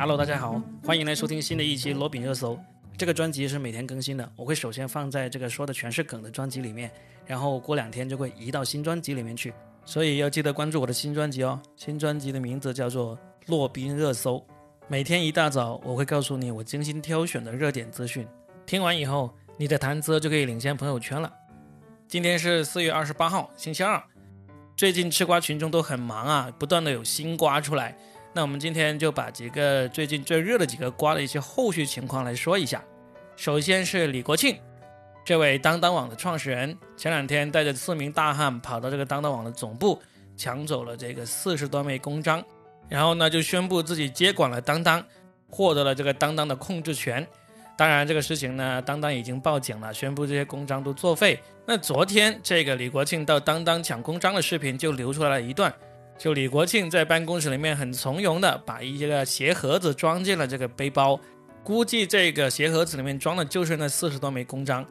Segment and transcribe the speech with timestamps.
[0.00, 2.58] Hello，大家好，欢迎来收听新的一期罗宾热搜。
[2.96, 6.90] 这个专辑是每天更新的，我会首先放在这个说的全是梗的专辑里面，
[7.26, 9.52] 然后过两天就会移到新专辑里面去，
[9.84, 11.60] 所以要记得关注我的新专辑哦。
[11.76, 13.14] 新专辑的名字叫做
[13.48, 14.36] 《洛宾热搜》，
[14.88, 18.26] 每天一大早我会告诉你我精心挑选的热点资讯，
[18.64, 21.30] 听完以后你的谈资就可以领先朋友圈了。
[22.08, 24.02] 今天是四月二十八号，星期二。
[24.74, 27.94] 最近吃瓜群众都很忙啊，不断的有新瓜出来。
[28.32, 32.82] 那我们今天就把几个最近最热的几个瓜的一些后续情况来说一下。
[33.36, 34.56] 首先是李国庆，
[35.24, 40.00] 这位当当网的创始人，前两天带着四名大汉跑到这个当当网的总部，
[40.36, 42.44] 抢走了这个四十多枚公章，
[42.88, 45.04] 然后呢就宣布自己接管了当当，
[45.48, 47.26] 获得了这个当当的控制权。
[47.76, 51.40] 当然，这个事情呢，当当已经报警了，宣布这些公章都作废。
[51.64, 55.72] 那昨天这个李国庆到当当抢公章的视频就流出来了一段，
[56.20, 61.18] 就李国庆在办公室里面很从容的把一些个鞋盒子装进了这个背包，
[61.64, 64.84] 估计这个鞋盒子里面装的就是那四十多枚公章。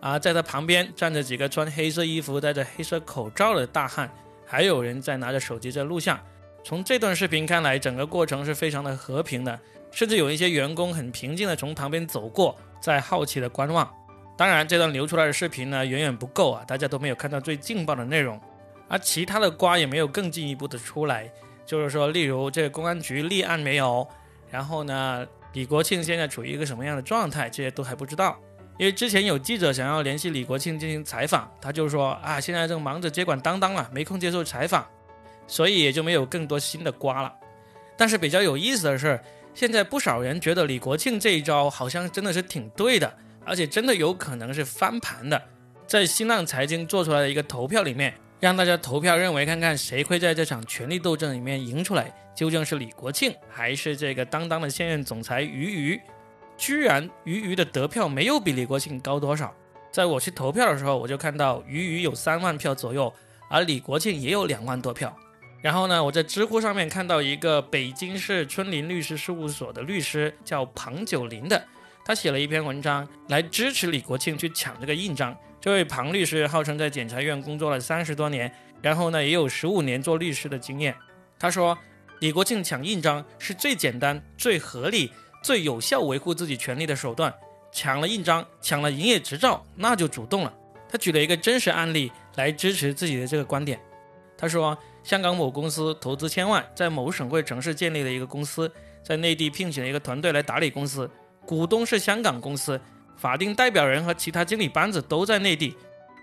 [0.00, 4.10] 啊，在他旁边站着几个穿黑色衣服、戴着黑色口罩的大汉，
[4.46, 6.18] 还有人在拿着手机在录像。
[6.64, 9.60] 从这段视频看来，整个过程是非常的和平的。
[9.90, 13.86] 甚至有一些员工很平静的从旁边走过，在好奇的观望。
[14.34, 18.40] 当然，这段流出来的视频呢，远远不够啊，大家都没有看到最劲爆的内容，
[18.90, 21.32] 而其他的瓜也没有更进一步的出来。
[21.64, 24.06] 就是说，例如这个公安局立案没有，
[24.50, 28.38] 然后呢，李国庆现在处于一个什么样的状态，这些都还不知道。
[28.76, 34.84] 因为之前有记者想要联系李国庆进行采访，他就说啊，现在正忙着接管当当了，没空接受采访，
[35.46, 37.32] 所以也就没有更多新的瓜了。
[37.96, 39.18] 但是比较有意思的是。
[39.52, 43.12] 现在不少人觉得李国庆这一招好像真的是挺对的，
[43.44, 45.42] 而且真的有可能是翻盘的。
[45.88, 56.00] 在新浪财经做出来的一个投票里面，让大家投票认为看看谁会在这场权力斗争里面赢出来，究竟是李国庆还是这个当当的现任总裁俞渝？
[56.56, 59.54] 居然俞渝的得票没有比李国庆高多少。
[59.92, 63.12] 在我去投票的时候，我就看到俞渝有三万票左右，
[63.50, 65.14] 而李国庆也有两万多票。
[65.60, 71.62] 然后呢，我在知乎上面看到一个北京市春林律师事务所的律师叫庞九林的，
[72.06, 75.36] 他写了一篇文章来支持李国庆去抢这个印章。
[75.60, 78.50] 这位庞律师号称在检察院工作了三十多年，
[78.80, 80.94] 然后呢也有十五年做律师的经验。
[81.38, 81.76] 他说，
[82.20, 85.12] 李国庆抢印章是最简单、最合理、
[85.42, 87.32] 最有效维护自己权利的手段。
[87.72, 90.52] 抢了印章，抢了营业执照，那就主动了。
[90.88, 93.80] 他举了一个真实案例来支持自己的这个观点。
[94.36, 94.76] 他说。
[95.02, 98.70] 香港某公司投资千万，在某省会城市建立了一个公司，
[99.02, 101.10] 在内地聘请了一个团队来打理公司，
[101.46, 102.78] 股东是香港公司，
[103.20, 105.76] 法定代表人和其他经理班子都在内地。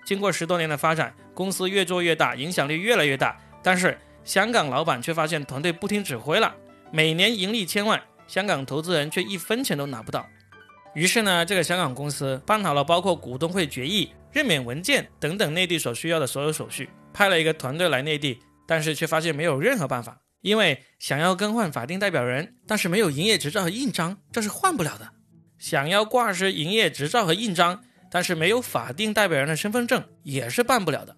[0.03, 3.37] 经过十多年的发展，公司越做越大，影响力越来越大。
[3.61, 6.55] 但是香港老板却发现团队不听指挥了，
[6.91, 10.25] 每年盈利千万，香港投资人却一分钱都拿不到。
[10.95, 18.39] 于是呢，这个香港公司办好了包括股东会决议、任免文件等等内地所需要的所有手续，派了一个团队来内地。
[18.65, 25.05] 但是却发现没有任何办法，因为想要更换法定代表人，但是没有营业执照和印章，这是换不了的；
[25.57, 31.13] 想要挂失营业执照和印章，但是没有法定代表人的身份证，也是办不了的；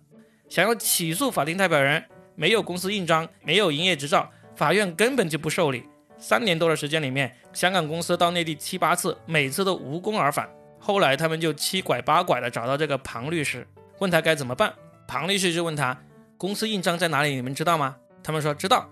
[0.49, 2.03] 想要起诉法定代表人，
[2.35, 5.83] 没有公司印章，没有营业执照，法院根本就不受理。
[6.17, 10.49] 三年多的时间里面，香港公司到内地七八次，每次都无功而返。
[10.79, 13.67] 后来他们就七拐八拐的找到这个庞律师，
[13.99, 14.73] 问他该怎么办。
[15.07, 15.97] 庞律师就问他。
[16.37, 17.35] 公司印章在哪里？
[17.35, 17.97] 你们知道吗？
[18.23, 18.89] 他们说知道。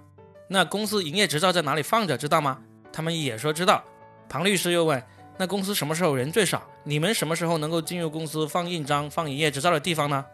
[0.50, 2.18] 那公司营业执照在哪里放着？
[2.18, 2.60] 知道吗？
[2.92, 3.82] 他们也说知道。
[4.28, 5.02] 庞律师又问：
[5.40, 6.68] 那公司什么时候人最少？
[6.84, 10.26] 你们什么时候能够进入公司放印章、放营业执照的地方呢？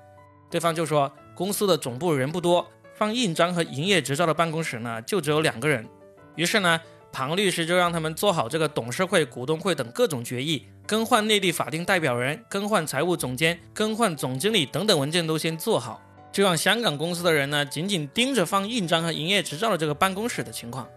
[0.49, 2.65] 对方就说：公司的总部人不多，
[2.95, 5.85] 放印章和营业执照的办公室呢就只有两个人。
[6.35, 6.79] 于是呢，
[7.11, 16.01] 庞律师就让他们做好这个董事会、股东会等各种决议，更换内地法定代表人、更换财务总监、更换总经理等等文件都先做好。
[16.31, 20.87] 就让香港公司的人呢，紧紧盯着放印章和营业执照的这个办公室的情况。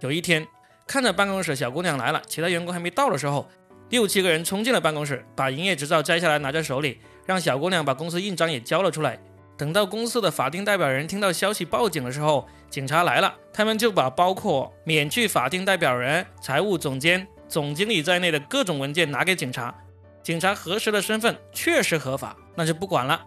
[0.00, 0.46] 有一天，
[0.86, 3.48] 看着办公室小姑娘来了，其他员工还没到的时候，
[3.90, 9.18] 六七个人冲进了办公室，把营业执照摘下来拿在手里，让小姑娘把公司印章也交了出来。
[9.56, 19.74] 等到公司的法定代表人听到消息报警的时候，警察来了，他们就把包括免去法定代表人、财务总监、总经理在内的各种文件拿给警察。
[20.22, 23.24] 警察核实了身份，确实合法，那就不管了。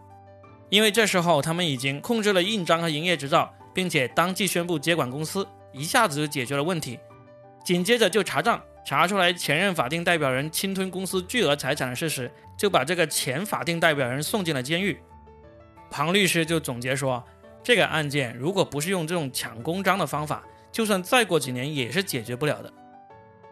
[0.69, 7.00] 因为这时候他们已经控制了印章和营业执照，并且当即宣布接管公司，一下子就解决了问题。
[7.63, 15.00] 紧接着就查账，查出来前任法定代表人侵吞公司巨额财产的事实，就把这个前法定代表人送进了监狱。
[15.91, 17.23] 庞律师就总结说，
[17.63, 22.71] 这个案件如果不是用这种抢公章的方法，就算再过几年也是解决不了的。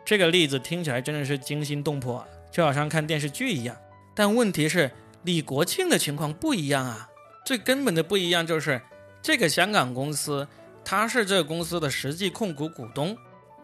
[0.05, 3.75] 这个例子听起来真的是惊心动魄啊，就好像看电视剧一样。
[4.15, 4.89] 但问题是，
[5.23, 7.09] 李国庆的情况不一样啊。
[7.45, 8.81] 最根本的不一样就是，
[9.21, 10.47] 这个香港公司
[10.85, 13.17] 他是这个公司的实际控股股东，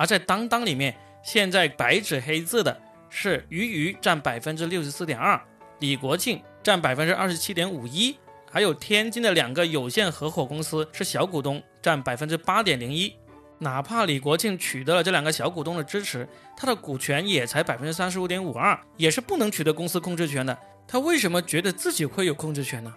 [0.03, 2.77] 而在当当里面，现在白纸黑字的
[3.09, 5.41] 是鱼鱼占百分之六十四点二，
[5.79, 8.13] 李国庆占百分之二十七点五一。
[8.51, 13.15] 还有天津的两个有限合伙公司是小股东，占百分之八点零一。
[13.59, 16.27] 哪怕李国庆取得了这两个小股东的支持，
[16.57, 20.57] 他的股权也才百分之三十五点五二，也是不能取得公司控制权的。
[20.85, 22.93] 他为什么觉得自己会有控制权呢？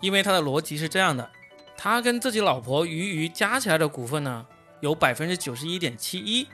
[0.00, 1.30] 因为他的逻辑是这样的：
[1.76, 4.44] 他跟自己老婆鱼鱼加起来的股份呢，
[4.86, 6.46] 有百分之九十一点七一，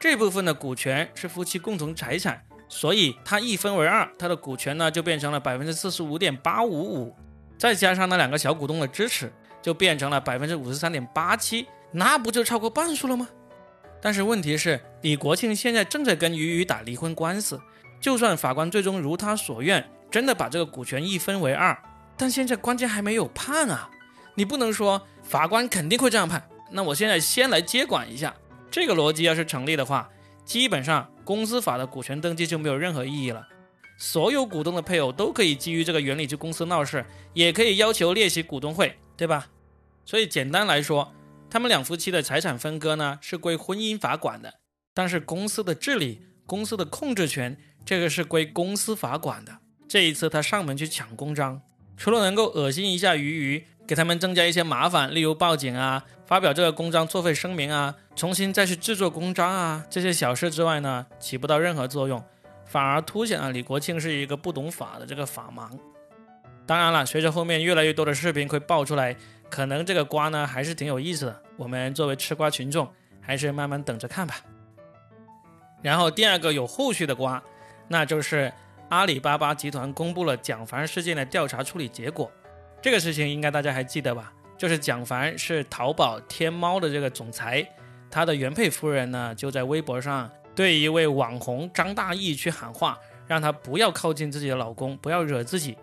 [0.00, 7.14] 这部分的股权是夫妻共同财产，所以他一分为二，他的股权呢就变成了百分之四十五点八五五。
[7.56, 13.28] 再加上那两个小股东的支持，就变成了百分之五十三点八七，那不就超过半数了吗？
[14.02, 17.60] 但是问题是，李国庆现在正在跟鱼鱼打离婚官司，
[18.00, 21.80] 就算法官最终如他所愿，真的把这个股权一分为二，
[22.16, 23.88] 但现在关键还没有判啊！
[24.34, 26.46] 你不能说法官肯定会这样判，
[26.76, 28.36] 那我现在先来接管一下，
[28.70, 30.10] 这个逻辑要是成立的话，
[30.44, 33.48] 基本上公司法的股权登记就没有任何意义了。
[33.98, 37.02] 所有股东的配偶都可以基于这个原理去公司闹事，
[37.32, 39.48] 也可以要求列席股东会，对吧？
[40.04, 41.10] 所以简单来说，
[41.48, 44.52] 他们两夫妻的财产分割呢是归婚姻法管的，
[44.92, 47.56] 但是公司的治理、公司的控制权，
[47.86, 49.56] 这个是归公司法管的。
[49.88, 51.62] 这一次他上门去抢公章，
[51.96, 62.22] 除了能够恶心一下鱼鱼，给他们增加一些麻烦，例如报警啊、发表这个公章作废声明啊、重新再去制作公章啊这些小事之外呢，起不到任何作用。
[62.64, 65.70] 反而凸显了李国庆是一个不懂法的这个法盲。
[66.66, 69.14] 当然了，随着后面越来越多的视频会爆出来，
[69.48, 71.42] 可能这个瓜呢还是挺有意思的。
[71.56, 72.90] 我们作为吃瓜群众，
[73.20, 74.34] 还是慢慢等着看吧。
[75.80, 77.40] 然后第二个有后续的瓜，
[77.86, 78.52] 那就是
[78.88, 82.28] 阿里巴巴集团公布了蒋凡事件的调查处理结果。
[82.80, 84.32] 这个事情应该大家还记得吧？
[84.56, 87.66] 就是蒋凡是淘宝天猫的这个总裁，
[88.10, 90.30] 他的原配夫人呢就在微博上。
[90.54, 95.76] 对一位网红张大奕去喊话，让他不要靠近自己的老公，不要惹自己。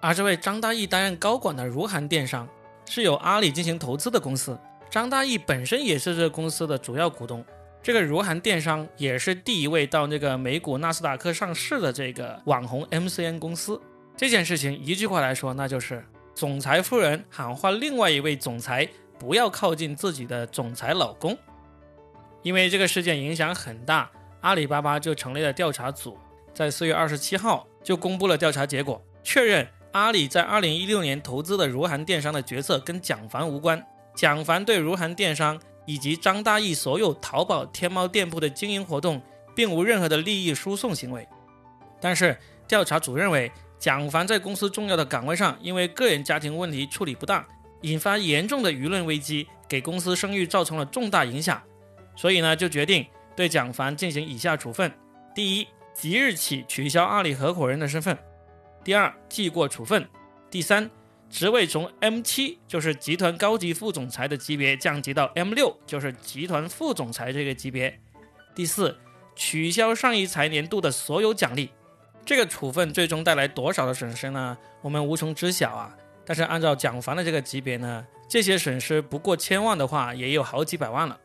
[0.00, 2.48] 而这位张大奕担任高管的如涵电商，
[2.86, 4.58] 是由阿里进行投资的公司，
[4.90, 7.44] 张大奕本身也是这个公司的主要股东。
[7.80, 13.80] 这个如涵电商也是第一位到那个美股纳斯达克上市的这个网红 MCN 公司。
[14.16, 16.04] 这件事情一句话来说，那就是
[16.36, 18.86] 总裁夫人喊话另外一位总裁
[19.18, 21.34] 不要靠近自己的总裁老公。
[22.42, 24.10] 因为这个事件影响很大，
[24.42, 26.18] 阿里巴巴就成立了调查组，
[26.52, 33.82] 在四月二十七号就公布了调查结果，确认阿里在二零一六年投资的如涵电商的决策跟蒋凡无关，
[34.14, 39.22] 蒋凡对如涵电商以及张大奕所有淘宝、天猫店铺的经营活动，
[39.54, 41.26] 并无任何的利益输送行为。
[41.98, 42.38] 但是
[42.68, 47.44] 调查组认为，蒋凡在公司重要的岗位上，因为个人家庭问题处理不当，
[47.82, 51.62] 引发严重的舆论危机，给公司声誉造成了重大影响。
[52.14, 53.06] 所以呢，就决定
[53.36, 54.90] 对蒋凡进行以下处分：
[55.34, 58.16] 第一，即日起取消阿里合伙人的身份；
[58.82, 60.02] 第二，记过处分；
[60.50, 60.90] 第三，
[61.28, 67.92] 职位从 M 七，就是集团高级副总裁的级别，降级到 M 六，就是集团副总裁这个级别；
[68.54, 68.98] 第四，
[69.34, 71.70] 取消上一财年度的所有奖励。
[72.26, 74.58] 这个处分最终带来多少的损失呢？
[74.82, 75.96] 我们无从知晓啊。
[76.24, 81.16] 但是按照蒋凡的这个级别呢，这些损失不过千万的话，也有好几百万了。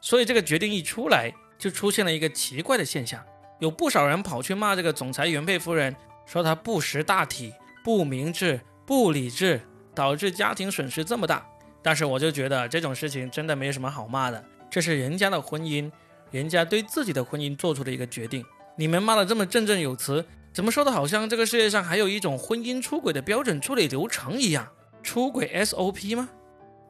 [0.00, 3.20] 所以这个决定一出来，就出现了一个奇怪的现象，
[3.58, 7.52] 有不少人跑去骂这个总裁原配夫人，说她不识大体、
[7.82, 9.60] 不明智、不理智，
[9.92, 11.44] 导致家庭损失这么大。
[11.82, 15.90] 但是我就觉得这种事情真的没有什么好骂的，这是人家的婚姻，
[16.30, 18.44] 人家对自己的婚姻做出的一个决定。
[18.78, 24.68] 你们骂的这么振振有词，怎么说的好像这个世界上还有一种婚姻出轨的标准处理流程一样？
[25.02, 26.28] 出轨 SOP 吗？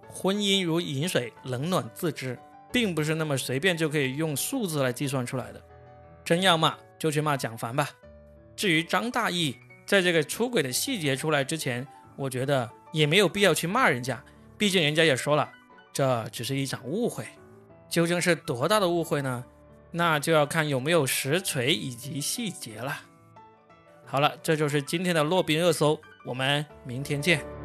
[0.07, 2.39] 婚姻如饮水，冷暖自知。
[2.71, 5.63] 并不是那么随便就可以用数字来计算出来的。
[6.23, 7.89] 真要骂就去骂蒋凡吧。
[8.55, 9.55] 至于张大奕，
[9.87, 14.23] 在这个出轨的细节出来之前，我觉得也没有必要去骂人家，
[14.59, 15.51] 毕竟人家也说了，
[15.95, 17.25] 这只是一场误会。
[17.89, 19.43] 究竟是多大的误会呢？
[19.91, 23.01] 那就要看有没有实锤以及细节了。
[24.05, 27.58] 好了，这就是今天的洛宾热搜，我们明天见。